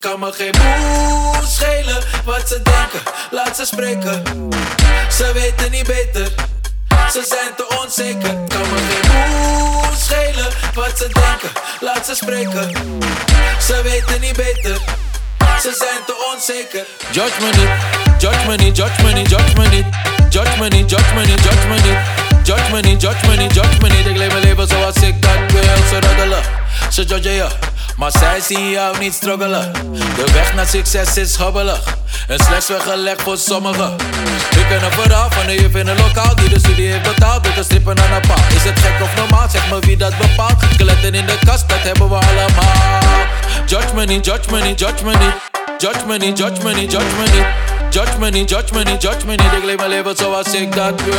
Kan 0.00 0.20
me 0.20 0.32
geen 0.32 0.54
moe 0.58 1.46
schelen 1.46 2.02
wat 2.24 2.48
ze 2.48 2.62
denken, 2.62 3.00
laat 3.30 3.56
ze 3.56 3.64
spreken. 3.64 4.22
Ze 5.10 5.30
weten 5.32 5.70
niet 5.70 5.86
beter, 5.86 6.32
ze 7.12 7.24
zijn 7.28 7.54
te 7.56 7.80
onzeker. 7.82 8.34
Kan 8.48 8.60
me 8.60 8.78
geen 8.90 9.10
moe 9.10 9.96
schelen 9.96 10.52
wat 10.74 10.98
ze 10.98 11.08
denken, 11.12 11.50
laat 11.80 12.06
ze 12.06 12.14
spreken. 12.14 12.70
Ze 13.66 13.80
weten 13.82 14.20
niet 14.20 14.36
beter, 14.36 14.78
ze 15.62 15.74
zijn 15.78 16.04
te 16.06 16.30
onzeker. 16.34 16.86
Judge 17.10 17.40
me 17.40 17.46
niet, 17.46 18.22
judge 18.22 18.46
me 18.46 18.56
niet, 18.56 18.76
judge 18.76 19.02
me 19.02 19.12
niet, 19.12 19.30
judge 19.30 19.54
me 19.56 19.68
niet. 19.68 19.86
Judge 20.30 20.58
me 20.58 20.68
niet, 20.68 20.90
judge 20.90 21.14
me 21.14 21.26
niet, 21.26 21.42
judge 21.42 21.66
me 21.68 21.74
niet. 21.74 21.98
Judge 22.46 22.72
me 22.72 22.80
niet, 22.80 23.00
judge 23.00 23.26
me 23.26 23.36
niet, 23.36 23.54
judge 23.54 23.80
me 23.80 23.88
niet. 23.88 24.06
Ik 24.06 24.16
leef 24.16 24.32
mijn 24.32 24.44
leven 24.44 24.68
zoals 24.68 24.96
ik 24.96 25.22
dat 25.22 25.52
wil, 25.52 26.00
roddelen. 26.00 26.59
Ze 26.88 27.18
je. 27.22 27.46
Maar 27.96 28.10
zij 28.10 28.40
zien 28.40 28.70
jou 28.70 28.98
niet 28.98 29.14
struggelen. 29.14 29.72
De 30.16 30.32
weg 30.32 30.54
naar 30.54 30.66
succes 30.66 31.16
is 31.16 31.36
hobbelig. 31.36 31.80
En 32.28 32.38
slechts 32.38 32.68
weggelegd 32.68 33.22
voor 33.22 33.36
sommigen. 33.38 33.96
We 34.50 34.66
kunnen 34.68 34.92
vooral 34.92 35.30
van 35.30 35.46
de 35.46 35.54
juf 35.54 35.74
in 35.74 35.86
een 35.86 35.96
lokaal 35.96 36.36
die 36.36 36.48
de 36.48 36.58
studie 36.58 36.90
heeft 36.90 37.14
betaald. 37.14 37.44
Door 37.44 37.54
te 37.54 37.62
strippen 37.62 37.98
aan 37.98 38.12
een 38.12 38.26
paal. 38.26 38.44
Is 38.54 38.64
het 38.64 38.78
gek 38.78 39.02
of 39.02 39.16
normaal? 39.16 39.48
Zeg 39.50 39.70
me 39.70 39.78
wie 39.78 39.96
dat 39.96 40.18
bepaalt. 40.18 40.62
Skeletten 40.72 41.14
in 41.14 41.26
de 41.26 41.38
kast, 41.44 41.68
dat 41.68 41.78
hebben 41.82 42.08
we 42.08 42.14
allemaal. 42.14 43.26
Judge 43.66 43.94
me 43.94 44.04
niet, 44.04 44.24
judge 44.24 44.50
me 44.50 44.60
niet, 44.60 44.78
judge 44.78 45.04
me 45.04 45.10
niet. 45.10 45.50
Judge 45.80 46.06
me 46.06 46.18
judge 46.18 46.62
me 46.62 46.86
judge 46.86 47.16
me. 47.16 47.44
Judge 47.90 48.18
me 48.18 48.44
judge 48.44 48.74
me 48.74 48.96
judge 48.98 49.26
me. 49.26 49.32
Ik 49.32 49.64
leef 49.64 49.76
mijn 49.76 49.88
leven 49.88 50.16
zoals 50.16 50.54
ik 50.54 50.74
dat 50.74 51.02
wil. 51.02 51.14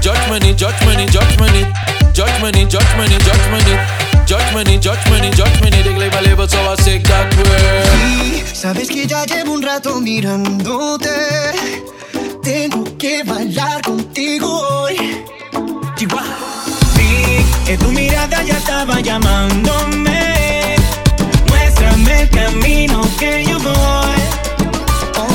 Judge 0.00 0.30
me 0.30 0.54
judge 0.54 0.84
me 0.84 1.04
judge 1.04 1.38
me. 1.38 1.66
Judge 2.12 2.40
me 2.40 2.50
judge 2.50 2.96
me 2.96 3.08
judge 3.08 3.50
me. 3.50 4.03
Judge 4.26 4.54
me 4.54 4.62
niet, 4.62 4.82
judge 4.82 5.10
me 5.10 5.20
niet, 5.20 5.36
judge 5.36 5.60
me 5.62 5.68
niet. 5.68 5.86
Ik 5.86 5.96
leef 5.96 6.10
mijn 6.10 6.22
leven 6.22 6.48
zoals 6.48 6.86
ik 6.86 7.08
dat 7.08 7.34
wil. 7.34 7.44
Y 7.44 8.42
sabes 8.54 8.88
que 8.88 9.06
ya 9.06 9.24
llevo 9.24 9.52
un 9.52 9.62
rato 9.62 10.00
mirándote. 10.00 11.52
Tengo 12.42 12.82
que 12.96 13.22
bailar 13.26 13.80
contigo 13.82 14.46
hoy. 14.46 14.96
Chihuahua. 15.96 16.52
Vi 16.94 17.44
que 17.64 17.76
tu 17.76 17.90
mirada 17.92 18.42
ya 18.42 18.56
estaba 18.56 19.00
llamándome. 19.00 20.76
Muéstrame 21.48 22.20
el 22.22 22.28
camino 22.28 23.00
que 23.18 23.44
yo 23.44 23.58
voy. 23.58 24.22
Oh, 25.18 25.26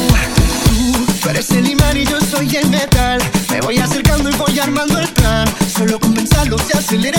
tú 1.22 1.30
eres 1.30 1.50
el 1.52 1.70
imán 1.70 1.96
y 1.98 2.06
yo 2.06 2.20
soy 2.22 2.56
el 2.56 2.70
metal. 2.70 3.22
Me 3.50 3.62
voy 3.62 3.78
acercando 3.78 4.30
y 4.30 4.34
voy 4.34 4.59
armando 4.59 5.00
el 5.00 5.08
plan. 5.09 5.48
Solo 5.78 6.00
con 6.00 6.14
pensarlo 6.14 6.58
se 6.58 6.78
acelera 6.78 7.19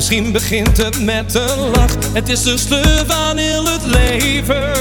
Misschien 0.00 0.32
begint 0.32 0.76
het 0.76 1.04
met 1.04 1.34
een 1.34 1.70
lach. 1.74 1.94
Het 2.12 2.28
is 2.28 2.42
de 2.42 2.58
sleur 2.58 3.04
van 3.06 3.36
heel 3.36 3.64
het 3.66 3.84
leven. 3.84 4.72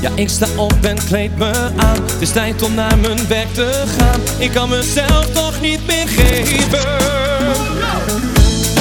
Ja, 0.00 0.10
ik 0.14 0.28
sta 0.28 0.46
op 0.56 0.76
en 0.82 0.96
kleed 1.06 1.38
me 1.38 1.52
aan. 1.76 2.02
Het 2.02 2.20
is 2.20 2.30
tijd 2.30 2.62
om 2.62 2.74
naar 2.74 2.98
mijn 2.98 3.28
werk 3.28 3.54
te 3.54 3.82
gaan. 3.98 4.20
Ik 4.38 4.50
kan 4.50 4.68
mezelf 4.68 5.26
toch 5.32 5.60
niet 5.60 5.86
meer 5.86 6.08
geven. 6.08 6.88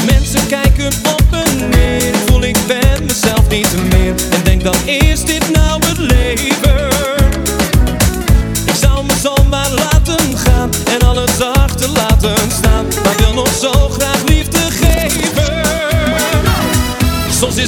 Mensen 0.05 0.47
kijken 0.47 0.91
op 1.05 1.23
en 1.31 1.69
neer. 1.69 2.15
Voel 2.25 2.43
ik 2.43 2.57
ben 2.67 3.05
mezelf 3.05 3.49
niet 3.49 3.73
meer. 3.89 4.13
En 4.31 4.43
denk 4.43 4.63
dan 4.63 4.75
is 4.85 5.25
dit 5.25 5.51
nou 5.51 5.85
het 5.85 5.97
leven? 5.97 6.87
Ik 8.65 8.75
zou 8.81 9.05
me 9.05 9.13
zomaar 9.23 9.69
laten 9.71 10.37
gaan 10.37 10.69
en 10.85 11.07
alles 11.07 11.41
achter 11.41 11.89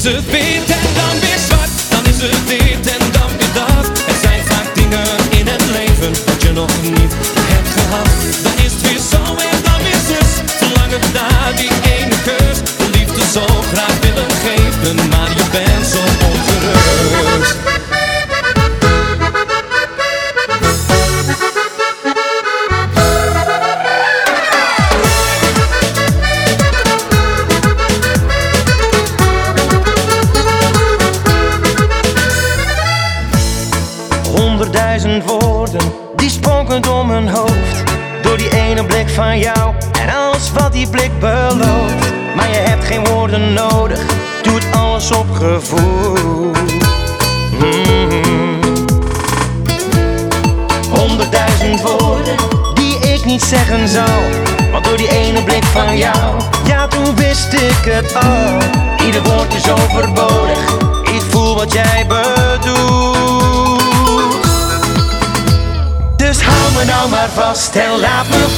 is 0.06 0.12
het 0.12 0.32
wit 0.32 0.83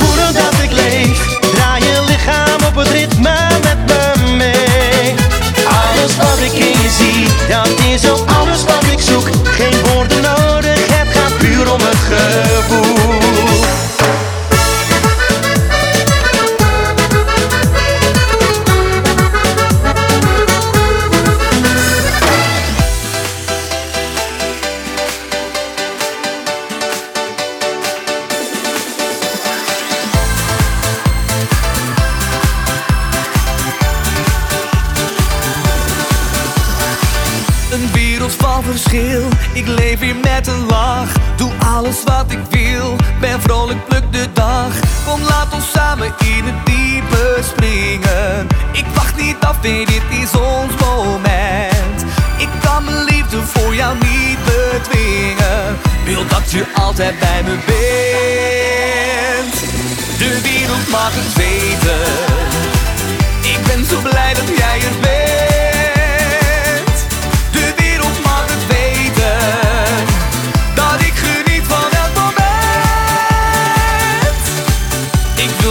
voordat 0.06 0.54
ik 0.64 0.72
leef. 0.72 1.38
Draai 1.54 1.84
je 1.84 2.04
lichaam 2.08 2.62
op 2.68 2.76
het 2.76 2.88
ritme 2.88 3.38
met 3.64 3.78
me 3.88 4.34
mee. 4.38 5.16
Alles 5.68 6.16
wat 6.18 6.40
ik 6.40 6.52
in 6.52 6.82
je 6.82 6.90
zie, 6.98 7.28
dat 7.48 7.70
is 7.94 8.12
op 8.12 8.35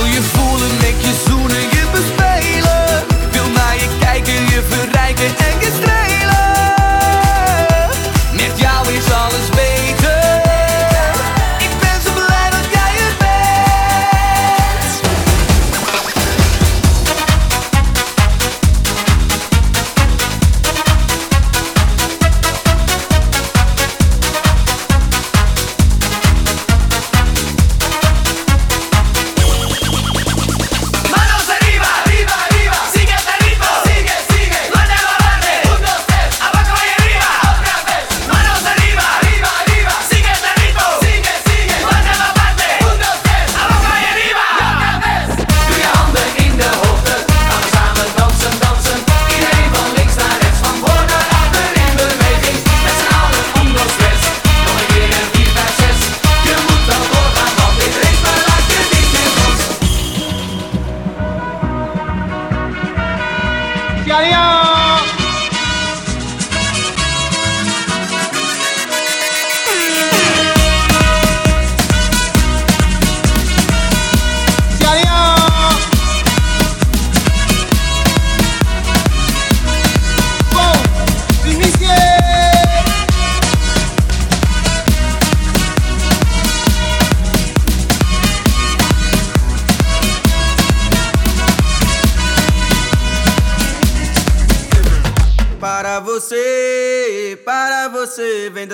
Ik 0.04 0.12
wil 0.12 0.43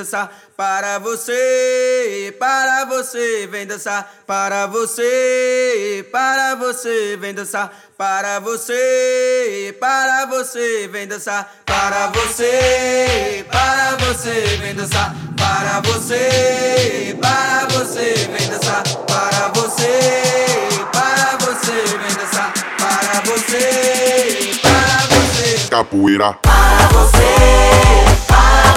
dançar. 0.00 0.32
Para 0.56 0.99
você, 0.99 2.35
para 2.38 2.85
você, 2.87 3.47
vem 3.47 3.67
dançar. 3.67 4.11
Para 4.26 4.67
você, 4.67 6.06
para 6.11 6.55
você, 6.56 7.17
vem 7.17 7.35
dançar. 7.35 7.73
Para 7.97 8.38
você, 8.41 9.76
para 9.79 10.26
você, 10.26 10.88
vem 10.88 11.06
dançar. 11.06 11.55
Para 11.67 12.06
você, 12.08 13.44
para 13.50 13.97
você, 13.97 14.58
vem 14.61 14.75
dançar. 14.75 15.14
Para 15.37 15.81
você, 15.81 17.17
para 17.20 17.67
você, 17.70 18.29
vem 18.32 18.49
dançar. 18.49 18.82
Para 19.06 19.49
você, 19.55 20.23
para 20.93 21.37
você, 21.41 21.99
vem 21.99 22.14
dançar. 22.17 22.53
Para 22.79 23.20
você, 23.31 24.61
para 24.62 25.00
você. 25.14 25.69
Capoeira. 25.70 26.32
Para 26.43 26.88
você, 26.88 28.09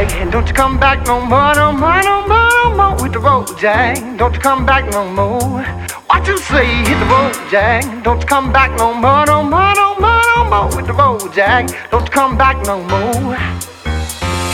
Jack, 0.00 0.30
don't 0.30 0.48
you 0.48 0.54
come 0.54 0.78
back 0.78 1.06
no 1.06 1.20
more, 1.20 1.54
no 1.54 1.72
more, 1.72 2.02
no 2.02 2.26
more, 2.26 2.48
no 2.64 2.74
more 2.74 3.02
with 3.02 3.12
the 3.12 3.18
road, 3.18 3.46
Jack. 3.58 3.98
Don't 4.16 4.32
you 4.34 4.40
come 4.40 4.64
back 4.64 4.90
no 4.92 5.04
more. 5.12 5.62
What 6.08 6.26
you 6.26 6.38
say? 6.38 6.64
Hit 6.88 6.98
the 6.98 7.04
road, 7.04 7.36
Jack. 7.50 7.84
Don't 8.02 8.18
you 8.18 8.26
come 8.26 8.50
back 8.50 8.70
no 8.78 8.94
more, 8.94 9.26
no 9.26 9.42
more, 9.42 9.74
no 9.74 9.94
more, 10.00 10.22
no 10.36 10.48
more 10.48 10.74
with 10.74 10.86
the 10.86 10.94
road, 10.94 11.20
Jack. 11.34 11.68
Don't 11.90 12.06
you 12.06 12.10
come 12.10 12.38
back 12.38 12.56
no 12.64 12.80
more. 12.80 13.36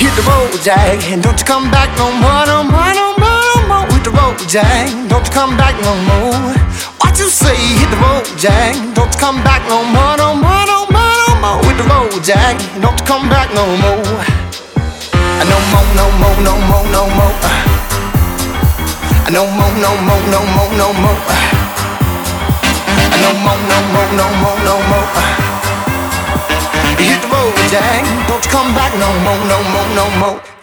Hit 0.02 0.10
the 0.18 0.22
road, 0.26 0.50
and 0.66 1.22
don't 1.22 1.38
you 1.38 1.46
come 1.46 1.70
back 1.70 1.96
no 1.96 2.10
more, 2.10 2.44
no 2.50 2.64
more, 2.64 2.92
no 2.98 3.14
more, 3.14 3.42
no 3.54 3.68
more 3.70 3.86
with 3.86 4.02
the 4.02 4.10
road, 4.10 4.38
Jack. 4.48 4.90
Don't 5.08 5.24
you 5.24 5.32
come 5.32 5.56
back 5.56 5.78
no 5.86 5.94
more. 6.10 6.58
What 6.98 7.16
you 7.20 7.28
say? 7.30 7.54
Hit 7.54 7.90
the 7.94 7.98
road, 8.02 8.26
Jack. 8.36 8.74
Don't 8.96 9.14
you 9.14 9.20
come 9.20 9.44
back 9.44 9.62
no 9.68 9.84
more, 9.94 10.16
no 10.18 10.34
more, 10.34 10.66
no 10.66 10.90
more, 10.90 11.14
no 11.22 11.34
more 11.38 11.58
with 11.62 11.78
the 11.78 11.86
road, 11.86 12.24
Jack. 12.24 12.58
Don't 12.82 12.98
you 12.98 13.06
come 13.06 13.28
back 13.28 13.54
no 13.54 13.64
more 13.76 14.45
no 15.44 15.58
more, 15.72 15.88
no 15.98 16.04
more, 16.20 16.36
no 16.46 16.54
more, 16.68 16.86
no 16.90 17.02
more. 17.16 17.34
No 19.30 19.42
more, 19.58 19.74
no 19.84 19.90
more, 20.06 20.22
no 20.32 20.40
more, 20.54 20.72
no 20.80 20.92
more. 21.02 21.18
No 23.22 23.30
more, 23.44 23.60
no 23.70 23.78
more, 23.92 24.10
no 24.16 24.26
more, 24.42 24.58
no 24.68 24.74
more. 24.90 25.08
Hit 26.98 27.20
the 27.20 27.28
road, 27.28 27.54
Jack. 27.70 28.04
Don't 28.28 28.44
you 28.44 28.50
come 28.50 28.74
back 28.74 28.92
no 28.98 29.08
more, 29.24 29.40
no 29.50 29.58
more, 29.72 29.88
no 29.94 30.10
more. 30.20 30.55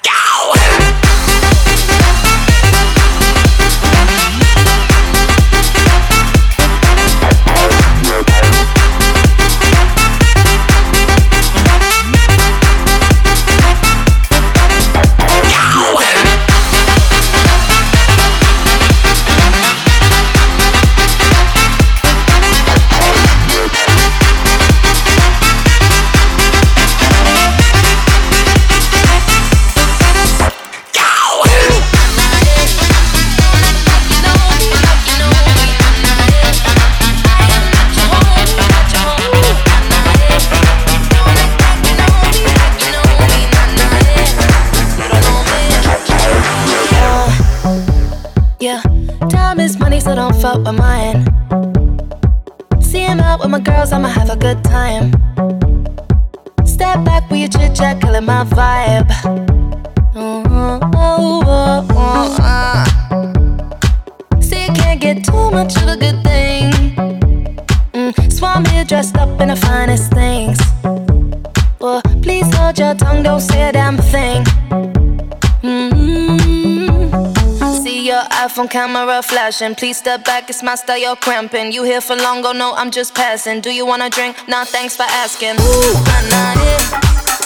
camera 78.74 79.22
flashing. 79.22 79.76
Please 79.76 79.98
step 79.98 80.26
back, 80.26 80.50
it's 80.50 80.64
my 80.64 80.74
style, 80.74 80.98
you're 80.98 81.16
cramping. 81.16 81.72
You 81.72 81.84
here 81.84 82.02
for 82.02 82.16
long, 82.16 82.44
oh 82.44 82.54
no, 82.54 82.74
I'm 82.74 82.90
just 82.90 83.14
passing. 83.14 83.62
Do 83.62 83.70
you 83.70 83.86
wanna 83.86 84.10
drink? 84.10 84.36
Nah, 84.48 84.66
thanks 84.66 84.96
for 84.96 85.06
asking. 85.24 85.56
Ooh, 85.62 85.94
I'm 86.16 86.26
not 86.34 86.58
it. 86.72 86.82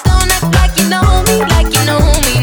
Don't 0.07 0.31
act 0.35 0.49
like 0.55 0.73
you 0.79 0.87
know 0.87 1.03
me, 1.27 1.37
like 1.53 1.69
you 1.75 1.83
know 1.85 1.99
me. 2.23 2.36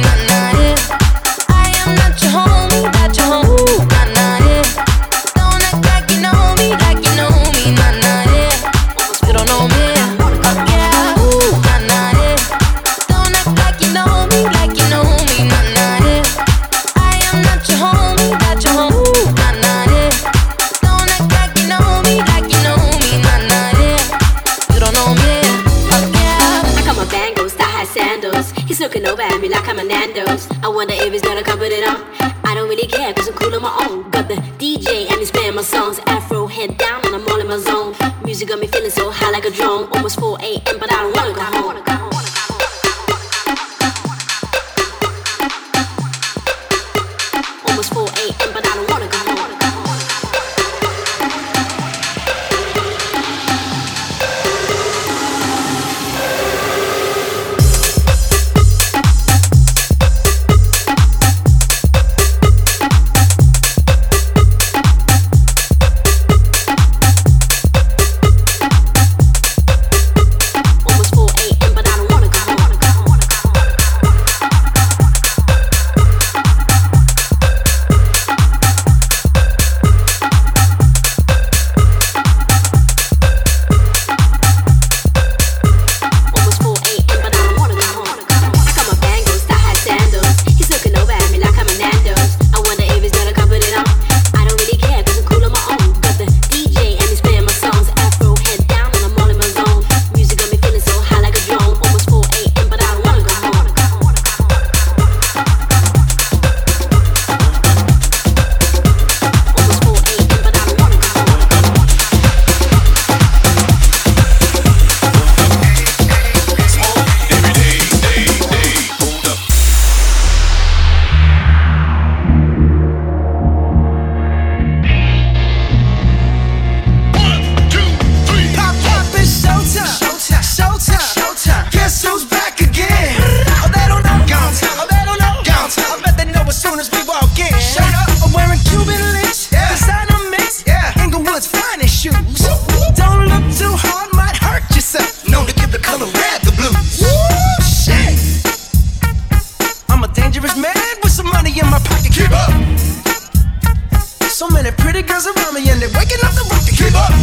girls 155.15 155.27
around 155.29 155.55
me 155.55 155.71
and 155.71 155.81
they're 155.81 155.89
waking 155.91 156.19
up 156.25 156.35
the 156.35 156.43
rock 156.51 156.65
to 156.67 156.73
keep 156.75 156.95
up. 156.99 157.15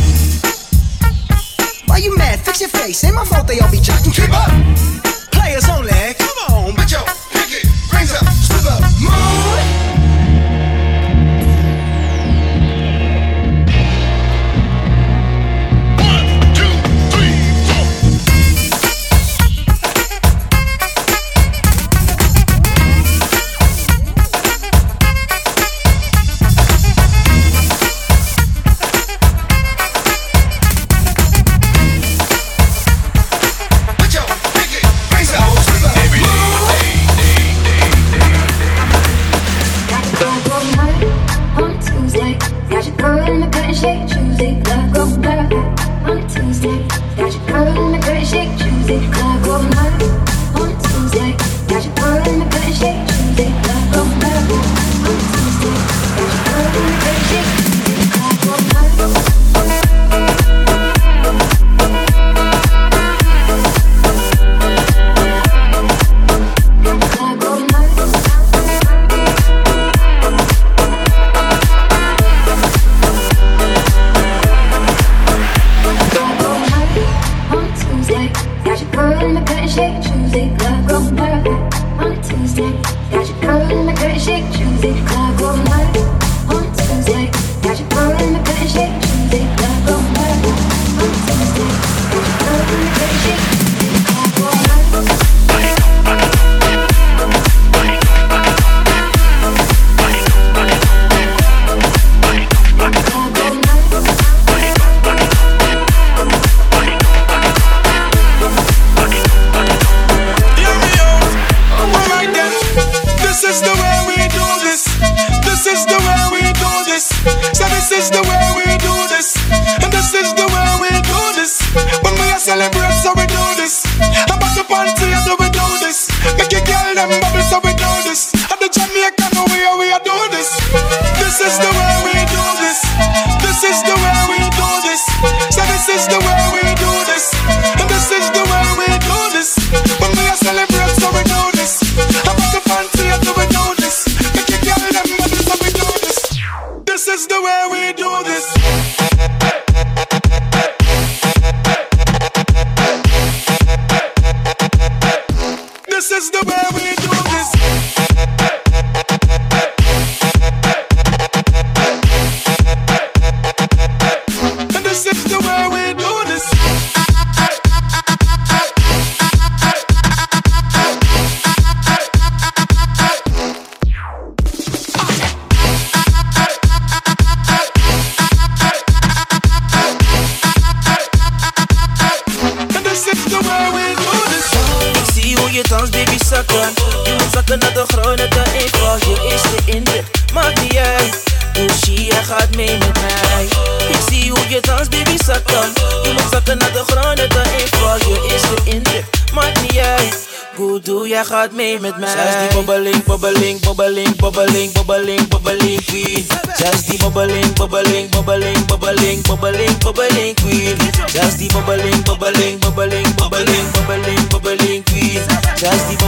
Why 1.89 1.98
you 1.98 2.15
mad? 2.15 2.39
Fix 2.39 2.62
your 2.62 2.69
face. 2.69 3.03
Ain't 3.03 3.15
my 3.15 3.25
fault 3.25 3.48
they 3.48 3.60
all 3.60 3.69
be 3.69 3.79
jocking. 3.79 4.15
Keep 4.15 4.31
up. 4.31 5.20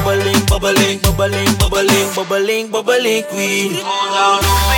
Zij 0.04 0.12
is 0.18 0.26
die 0.26 0.44
bobbeling, 0.44 0.46
bobbeling, 0.46 1.02
bobbeling, 1.02 1.58
bobbeling, 1.58 2.14
bobbeling, 2.14 2.70
bobbeling 2.70 3.26
queen. 3.28 3.72
Ben 3.72 3.80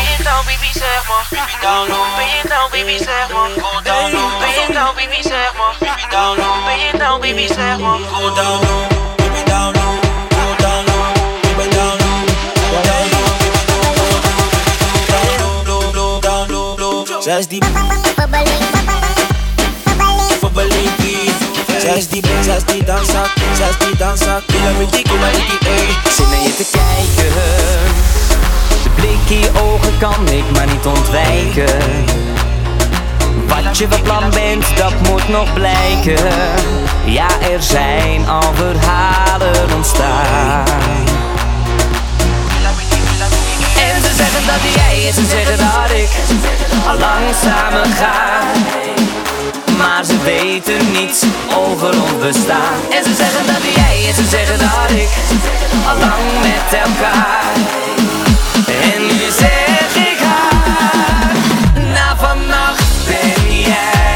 je 0.09 0.23
down, 0.23 0.45
baby, 0.45 0.69
zeg 0.73 1.03
maar. 1.07 1.25
Down 1.61 1.87
low. 1.89 2.15
Ben 2.17 2.27
je 2.27 2.41
down, 2.47 2.69
baby, 2.71 2.97
zeg 2.97 3.27
maar. 3.33 3.49
Down 3.83 4.11
low. 4.11 4.39
Ben 4.39 4.49
je 4.49 4.73
down, 4.73 4.95
baby, 4.95 5.21
zeg 5.21 5.53
maar. 5.57 5.75
Down 6.09 6.37
low. 6.37 6.65
Ben 6.65 6.79
je 6.79 6.97
down, 6.97 7.19
baby, 7.21 7.47
zeg 7.47 7.79
maar. 7.79 7.99
Go 8.11 8.33
down 8.35 8.59
low. 8.65 8.87
Baby, 9.17 9.43
down 9.45 9.73
low. 9.73 9.95
Go 10.29 10.55
down 10.63 10.85
low. 10.85 11.03
Baby, 11.41 11.69
down 11.75 11.97
low. 12.03 12.19
Go 12.71 12.77
down 12.89 13.05
low. 13.13 13.27
Down 15.11 15.65
low, 15.67 15.85
low, 15.95 16.21
down 16.21 16.51
low, 16.51 16.77
low. 16.77 17.21
Zij 17.21 17.39
is 17.39 17.47
die 17.47 17.63
bobbeling 20.41 20.95
queen. 20.97 21.34
Zij 21.85 22.05
die, 22.09 22.23
zij 22.41 22.55
is 22.55 22.63
die 22.63 22.83
dansa, 22.83 23.23
zij 23.55 23.69
is 23.69 23.85
die 23.85 23.97
dansa. 23.97 24.41
Killa 24.45 24.69
die, 24.77 25.01
killa 25.01 25.29
die, 25.31 25.69
ey. 25.69 25.87
Zin 26.11 26.29
naar 26.29 26.39
je 26.39 26.55
te 26.55 26.65
kijken. 26.71 27.33
De 28.83 28.89
blik 28.95 29.29
in 29.29 29.39
je 29.39 29.49
ogen 29.61 29.97
kan 29.97 30.27
ik 30.27 30.43
maar 30.51 30.65
niet 30.67 30.85
ontwijken. 30.85 31.79
Wat 33.47 33.77
je 33.77 33.87
van 33.89 34.01
plan 34.01 34.29
bent, 34.29 34.77
dat 34.77 34.93
moet 35.09 35.27
nog 35.27 35.53
blijken. 35.53 36.27
Ja, 37.03 37.27
er 37.51 37.63
zijn 37.63 38.27
al 38.27 38.53
verhalen 38.53 39.73
ontstaan. 39.75 40.65
En 43.89 44.01
ze 44.01 44.11
zeggen 44.17 44.45
dat 44.45 44.73
jij 44.75 45.07
is, 45.07 45.15
ze 45.15 45.25
zeggen 45.25 45.57
dat 45.57 45.97
ik 45.97 46.09
al 46.87 46.97
lang 46.97 47.23
samen 47.43 47.91
ga. 47.91 48.23
Maar 49.85 50.05
ze 50.05 50.21
weten 50.23 50.91
niets 50.91 51.23
over 51.55 52.01
ons 52.01 52.17
bestaan. 52.19 52.79
En 52.89 53.03
ze 53.03 53.13
zeggen 53.15 53.45
dat 53.45 53.63
jij 53.75 54.03
is, 54.09 54.15
ze 54.15 54.25
zeggen 54.29 54.59
dat 54.59 54.91
ik 54.91 55.09
al 55.89 55.97
lang 55.99 56.23
met 56.41 56.79
elkaar. 56.79 57.53
En 58.93 59.01
nu 59.05 59.27
zeg 59.39 59.95
ik 59.95 60.19
haar, 60.19 61.33
na 61.93 62.15
vannacht 62.17 62.83
ben 63.07 63.59
jij 63.59 64.14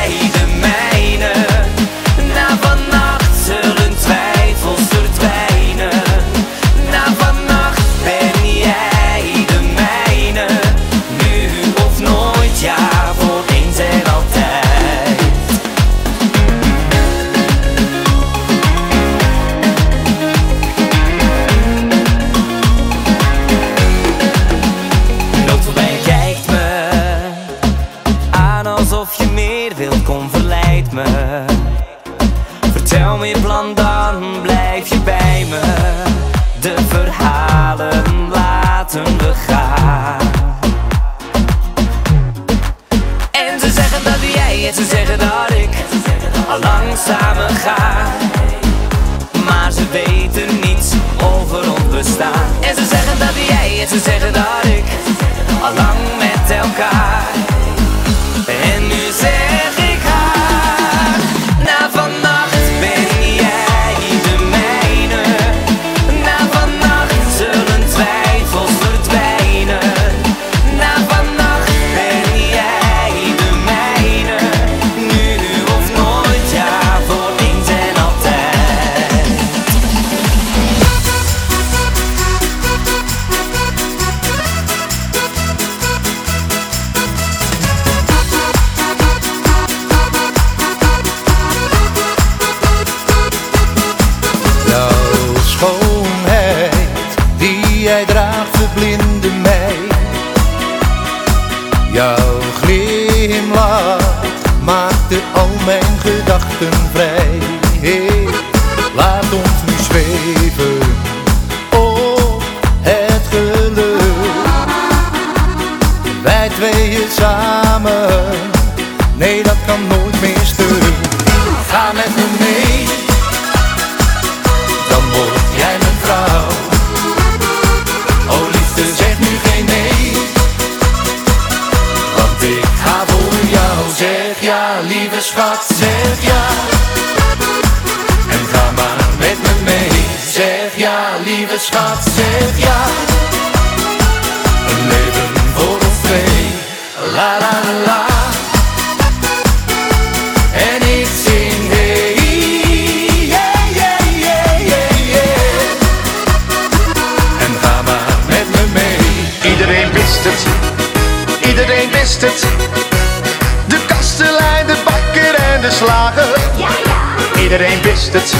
Iedereen 167.49 167.81
wist 167.81 168.13
het, 168.13 168.33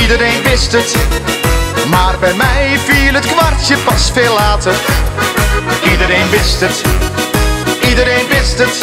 iedereen 0.00 0.42
wist 0.42 0.72
het. 0.72 0.96
Maar 1.90 2.18
bij 2.18 2.34
mij 2.34 2.78
viel 2.84 3.14
het 3.14 3.26
kwartje 3.26 3.76
pas 3.76 4.10
veel 4.12 4.34
later. 4.34 4.74
Iedereen 5.90 6.30
wist 6.30 6.60
het, 6.60 6.82
iedereen 7.88 8.26
wist 8.28 8.58
het. 8.58 8.78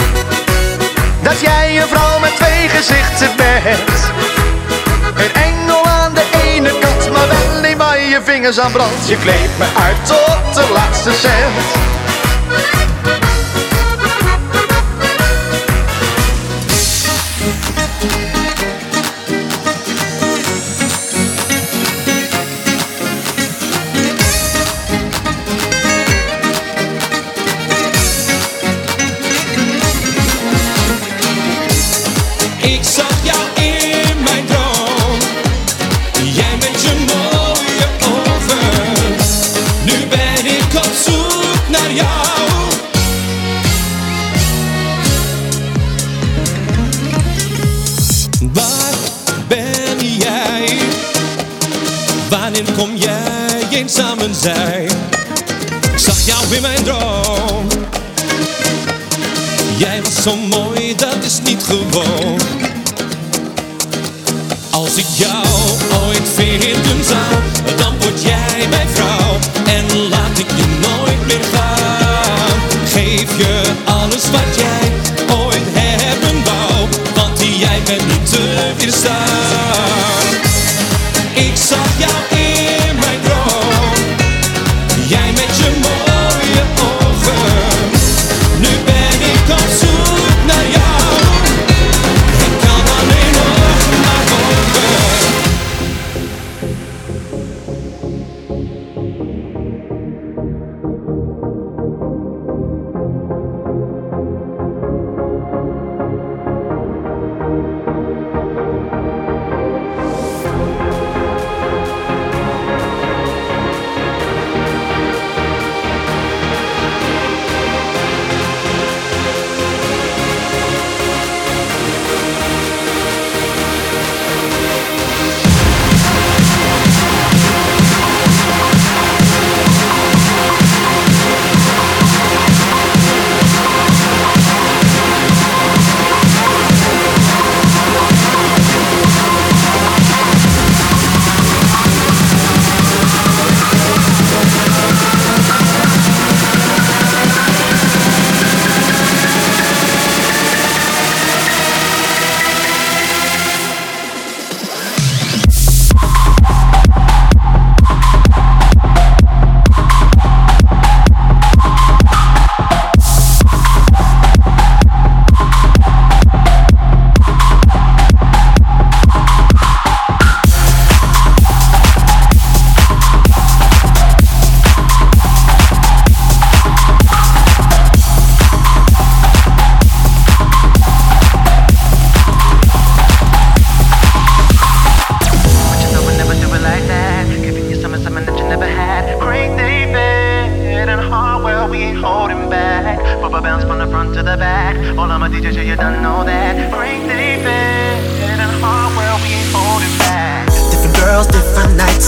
Dat 1.22 1.40
jij 1.40 1.82
een 1.82 1.88
vrouw 1.88 2.20
met 2.20 2.36
twee 2.36 2.70
gezichten 2.70 3.30
bent. 3.36 4.12
Een 5.16 5.42
engel 5.42 5.86
aan 5.86 6.14
de 6.14 6.26
ene 6.44 6.80
kant, 6.80 7.12
maar 7.12 7.28
wel 7.28 7.62
niet 7.62 7.78
waar 7.78 8.00
je 8.00 8.22
vingers 8.24 8.60
aan 8.60 8.72
brandt. 8.72 9.08
Je 9.08 9.18
kleedt 9.18 9.58
me 9.58 9.66
uit 9.84 10.06
tot 10.06 10.54
de 10.54 10.74
laatste 10.74 11.12
cent. 11.12 11.91
Ben 49.52 50.16
jij? 50.18 50.78
Wanneer 52.30 52.72
kom 52.78 52.96
jij 52.96 53.68
eens 53.70 53.94
samen 53.94 54.36
zijn? 54.36 54.90
Ik 55.94 55.98
zag 55.98 56.26
jou 56.26 56.56
in 56.56 56.62
mijn 56.62 56.84
droom. 56.84 57.68
Jij 59.78 60.02
was 60.04 60.24
zo 60.24 60.36
mooi, 60.36 60.96
dat 60.96 61.24
is 61.24 61.40
niet 61.44 61.64
gewoon. 61.64 62.40
Als 64.70 64.96
ik 64.96 65.06
jou 65.14 65.46
ooit 66.06 66.30
vinden 66.34 67.04
zou, 67.06 67.34
dan 67.78 67.98
word 68.00 68.22
jij 68.22 68.68
mijn 68.70 68.88
vrouw. 68.90 69.38
En 69.66 69.98
laat 70.10 70.38
ik 70.38 70.50
je 70.56 70.66
nooit 70.82 71.28
meer 71.28 71.46
gaan. 71.54 72.60
Geef 72.86 73.38
je 73.38 73.62
alles 73.86 74.30
wat 74.30 74.56
jij 74.56 75.01
Ik 81.72 81.78
zag 81.78 82.41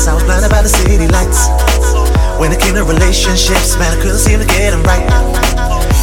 I 0.08 0.14
was 0.14 0.24
blinded 0.24 0.52
by 0.52 0.62
the 0.62 0.68
city 0.68 1.08
lights. 1.08 1.48
When 2.36 2.52
it 2.52 2.60
came 2.60 2.76
to 2.76 2.84
relationships, 2.84 3.80
man, 3.80 3.96
I 3.96 3.98
couldn't 4.04 4.20
seem 4.20 4.40
to 4.40 4.46
get 4.46 4.76
them 4.76 4.84
right. 4.84 5.00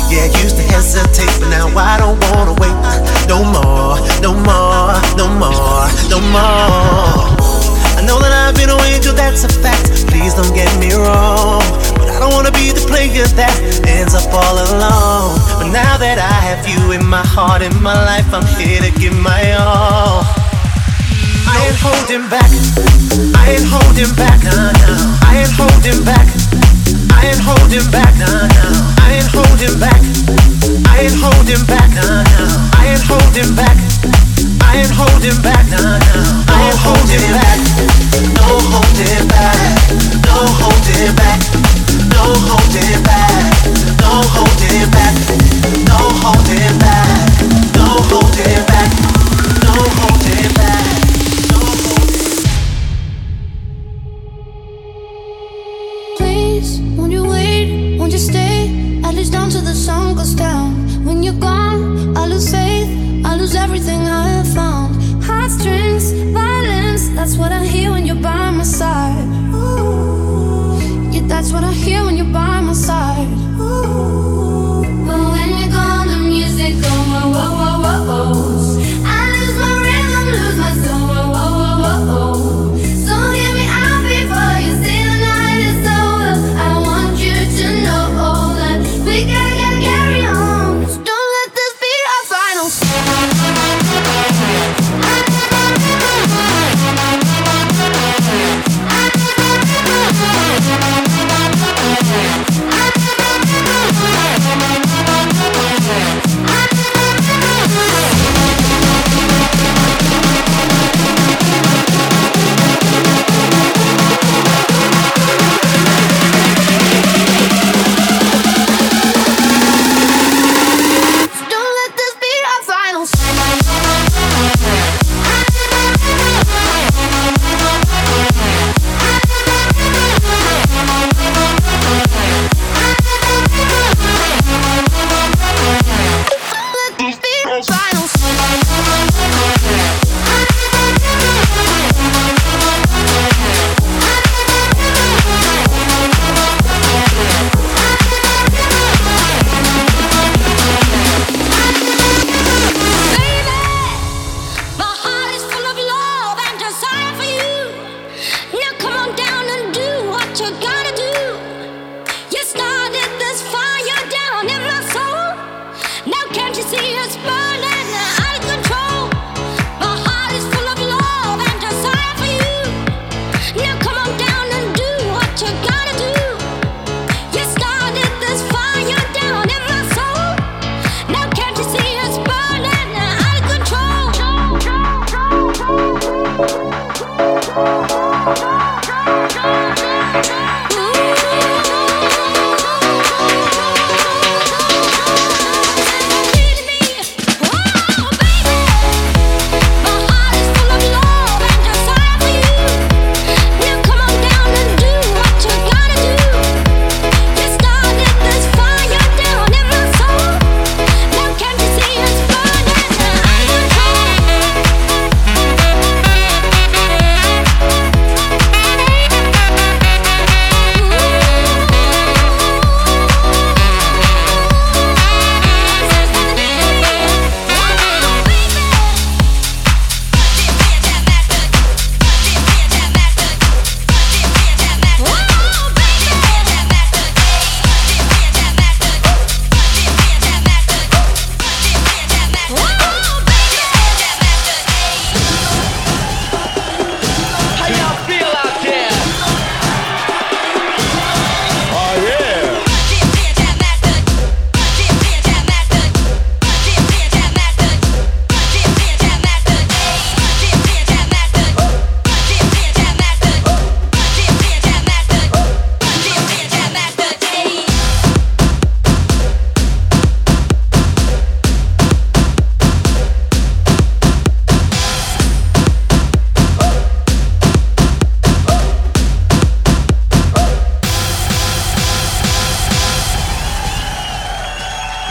Yeah, 0.09 0.25
used 0.41 0.57
to 0.57 0.65
hesitate, 0.73 1.29
but 1.37 1.53
now 1.53 1.69
I 1.77 2.01
don't 2.01 2.17
wanna 2.33 2.57
wait. 2.57 2.73
No 3.29 3.45
more, 3.45 4.01
no 4.25 4.33
more, 4.33 4.97
no 5.21 5.29
more, 5.37 5.85
no 6.09 6.19
more. 6.33 7.29
I 7.93 8.01
know 8.09 8.17
that 8.25 8.33
I've 8.33 8.57
been 8.57 8.73
away 8.73 8.99
till 9.05 9.13
that's 9.13 9.45
a 9.45 9.53
fact. 9.53 10.09
Please 10.09 10.33
don't 10.33 10.55
get 10.57 10.73
me 10.81 10.97
wrong. 10.97 11.61
But 12.01 12.09
I 12.09 12.17
don't 12.25 12.33
wanna 12.33 12.53
be 12.57 12.73
the 12.73 12.81
player 12.89 13.29
that 13.37 13.53
ends 13.85 14.15
up 14.17 14.33
all 14.33 14.57
alone. 14.57 15.37
But 15.61 15.77
now 15.77 16.01
that 16.01 16.17
I 16.17 16.37
have 16.49 16.65
you 16.65 16.93
in 16.93 17.05
my 17.05 17.27
heart, 17.27 17.61
in 17.61 17.77
my 17.83 17.95
life. 18.09 18.33
I'm 18.33 18.49
here 18.57 18.81
to 18.81 18.91
give 18.99 19.13
my 19.13 19.53
all. 19.61 20.40
I 21.51 21.67
ain't 21.67 21.81
holding 21.83 22.29
back. 22.31 22.51
I 23.35 23.51
ain't 23.51 23.67
holding 23.67 24.15
back. 24.15 24.39
I 24.47 25.43
ain't 25.43 25.51
holding 25.59 26.05
back. 26.07 26.29
I 27.11 27.27
ain't 27.27 27.43
holding 27.43 27.91
back. 27.91 28.15
I 28.15 29.19
ain't 29.19 29.27
holding 29.35 29.79
back. 29.83 30.03
I 30.87 31.03
ain't 31.03 31.19
holding 31.19 31.65
back. 31.67 31.91
Nah, 31.91 32.23
nah. 32.23 32.79
I 32.79 32.95
ain't 32.95 33.03
holding 33.03 33.55
back. 33.59 33.77
I 34.63 34.79
ain't 34.79 34.95
holding 34.95 35.43
back. 35.43 35.67
Nah, 35.75 35.99
nah. 35.99 36.55
I 36.55 36.71
ain't 36.71 36.79
holding 36.79 37.27
back. 37.35 37.59
No 38.39 38.47
holding 38.71 39.27
back. 39.27 39.59
No 40.31 40.47
holding 40.63 41.15
back. 41.19 41.41
No 42.15 42.31
holding 42.47 43.03
back. 43.03 43.35
No 43.99 44.15
holding 44.39 44.91
back. 44.95 45.15
No 45.91 45.99
holding 46.23 46.79
back. 46.79 47.11
No 47.75 47.87
holding 48.07 48.63
back. 48.71 48.91
No 49.65 49.75
holding 49.99 50.55
back. 50.55 50.80
That's 71.41 71.53
what 71.55 71.65
I 71.65 71.73
hear 71.73 72.05
when 72.05 72.19
you're 72.19 72.33
by 72.35 72.61
my 72.61 72.75
side. 72.75 73.10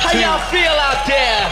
How 0.09 0.17
y'all 0.17 0.49
feel 0.49 0.71
out 0.71 1.05
there? 1.05 1.45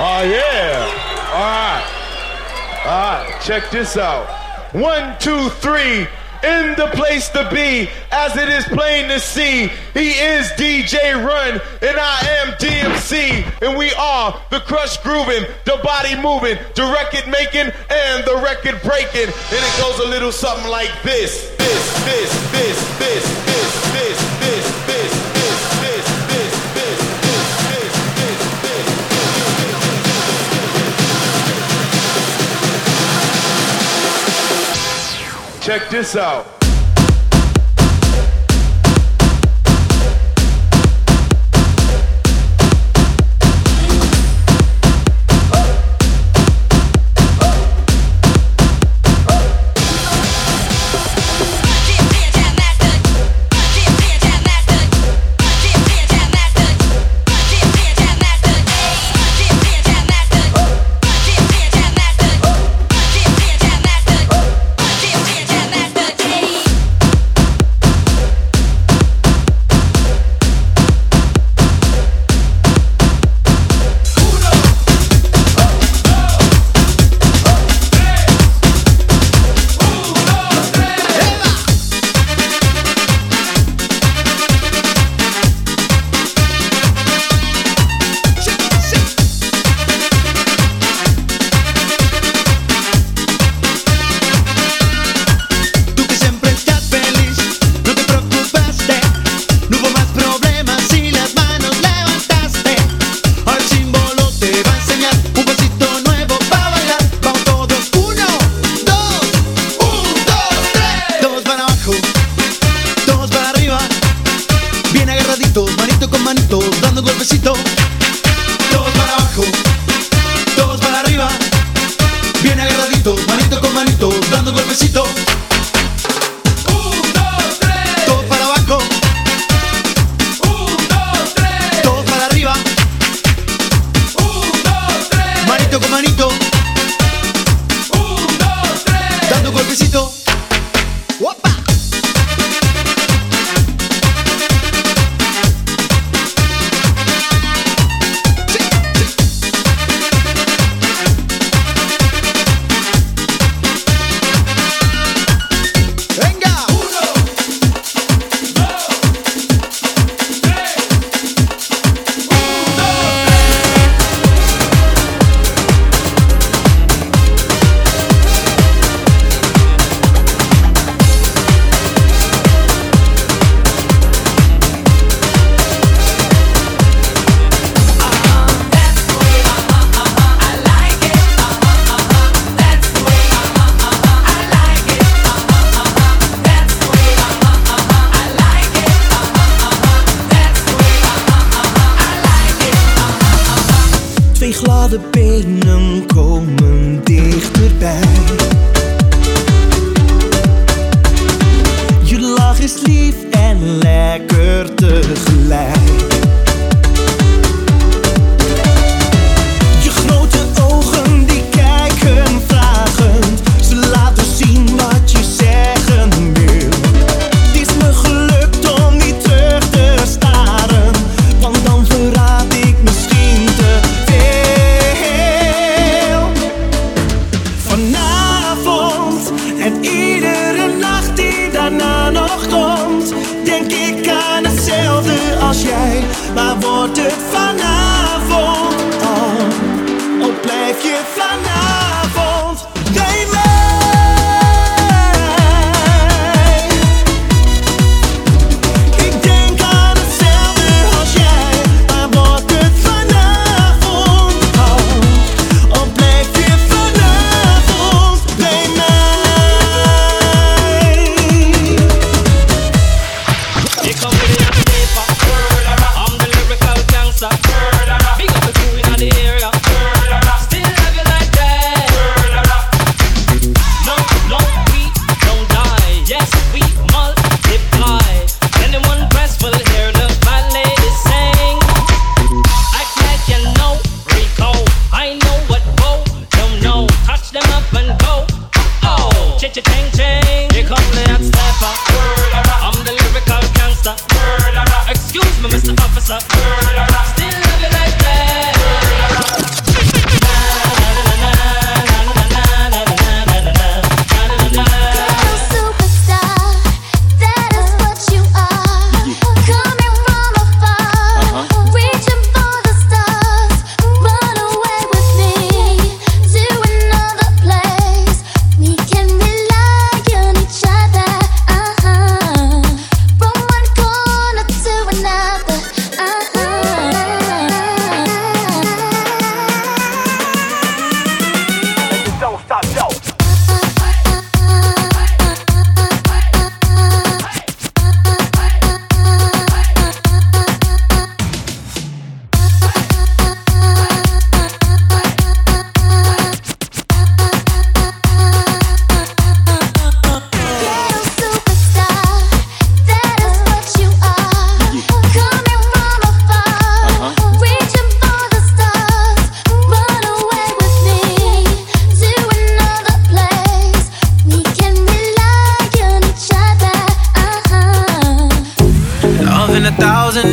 Oh 0.00 0.22
yeah. 0.24 0.88
All 1.34 1.52
right. 1.52 1.84
All 2.86 3.28
right. 3.28 3.42
Check 3.42 3.70
this 3.70 3.98
out. 3.98 4.26
One, 4.74 5.14
two, 5.20 5.50
three. 5.60 6.06
In 6.42 6.74
the 6.76 6.88
place 6.94 7.28
to 7.36 7.46
be, 7.52 7.90
as 8.10 8.36
it 8.38 8.48
is 8.48 8.64
plain 8.64 9.08
to 9.10 9.20
see, 9.20 9.68
he 9.92 10.12
is 10.12 10.48
DJ 10.52 11.22
Run, 11.22 11.60
and 11.82 11.96
I 12.00 12.18
am 12.40 12.54
DMC, 12.54 13.44
and 13.62 13.78
we 13.78 13.92
are 13.92 14.40
the 14.50 14.60
crush 14.60 14.96
grooving, 14.96 15.44
the 15.66 15.78
body 15.84 16.16
moving, 16.16 16.56
the 16.74 16.90
record 16.90 17.30
making, 17.30 17.70
and 17.90 18.24
the 18.24 18.40
record 18.42 18.80
breaking. 18.82 19.28
And 19.28 19.62
it 19.62 19.78
goes 19.78 20.00
a 20.00 20.08
little 20.08 20.32
something 20.32 20.68
like 20.68 20.90
this, 21.04 21.54
this, 21.58 22.04
this, 22.06 22.50
this, 22.50 22.98
this, 22.98 23.46
this, 23.46 23.91
Check 35.62 35.90
this 35.90 36.16
out. 36.16 36.61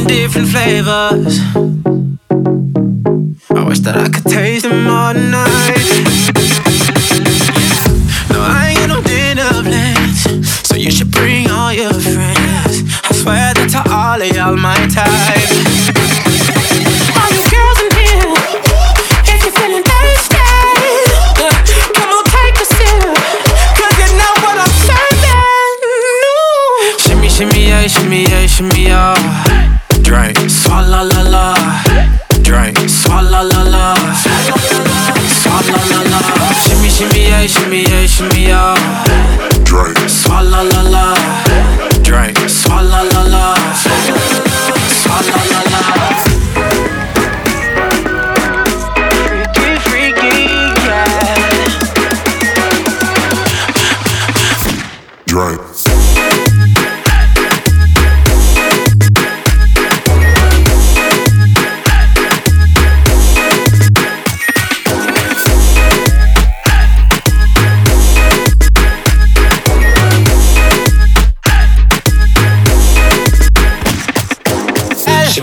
Different 0.07 0.49
flavors. 0.49 1.39
I 3.51 3.63
wish 3.67 3.79
that 3.79 3.95
I 3.97 4.09
could 4.09 4.25
taste 4.25 4.63
them 4.63 4.87
all 4.87 5.13
night. 5.13 5.48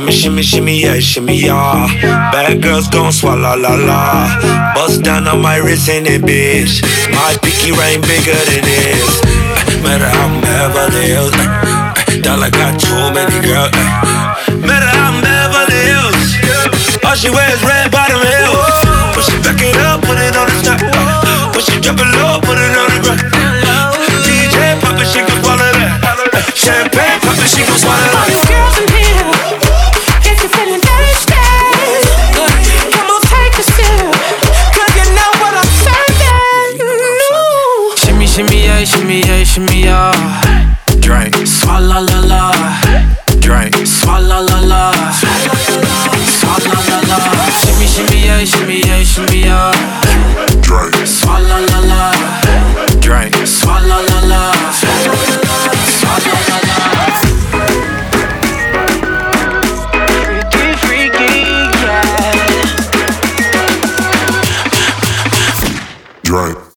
Shimmy, 0.07 0.15
shimmy, 0.15 0.43
shimmy, 0.43 0.83
yeah, 0.83 0.99
shimmy, 1.01 1.35
yeah. 1.35 1.91
Bad 2.31 2.63
girls 2.63 2.87
gon' 2.87 3.11
swallow 3.11 3.59
la 3.59 3.75
la. 3.75 4.73
Bust 4.73 5.03
down 5.03 5.27
on 5.27 5.43
my 5.43 5.57
wrist 5.57 5.89
in 5.89 6.07
it, 6.07 6.23
bitch. 6.23 6.79
My 7.11 7.35
pinky 7.43 7.75
ring 7.75 7.99
bigger 8.07 8.39
than 8.47 8.63
this. 8.63 9.03
Uh, 9.03 9.83
Matter 9.83 10.07
how 10.07 10.31
I'm 10.31 10.39
Beverly 10.39 11.11
Hills. 11.11 11.35
uh, 11.35 11.43
uh, 11.43 12.23
Dollar 12.23 12.55
got 12.55 12.79
too 12.79 12.95
many 13.19 13.35
girls. 13.43 13.75
Matter 14.63 14.87
how 14.95 15.11
I'm 15.11 15.19
Beverly 15.27 15.75
Hills. 15.91 16.39
All 17.03 17.19
she 17.19 17.27
wears 17.35 17.59
red 17.67 17.91
bottom 17.91 18.23
heels. 18.23 18.79
Push 19.11 19.35
it 19.35 19.43
back 19.43 19.59
it 19.59 19.75
up, 19.91 20.07
put 20.07 20.23
it 20.23 20.39
on 20.39 20.47
the 20.47 20.59
top. 20.63 21.51
Push 21.51 21.67
it 21.75 21.83
drop 21.83 21.99
it 21.99 22.07
low, 22.15 22.39
put 22.47 22.55
it 22.63 22.79
on 22.79 22.87
the 22.95 22.99
ground. 23.03 23.27
DJ 24.23 24.79
pop 24.79 25.03
it, 25.03 25.09
she 25.11 25.19
gon' 25.27 25.43
swallow 25.43 25.67
that. 25.83 25.99
Champagne 26.55 27.06